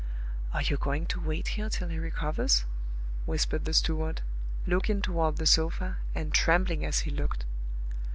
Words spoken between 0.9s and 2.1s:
to wait here till he